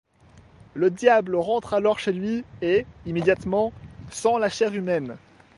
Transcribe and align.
Le 0.73 0.89
Diable 0.89 1.35
rentre 1.35 1.75
alors 1.75 1.99
chez 1.99 2.11
lui 2.11 2.43
et, 2.63 2.87
immédiatement, 3.05 3.71
sent 4.09 4.39
la 4.39 4.49
chair 4.49 4.73
humaine. 4.73 5.15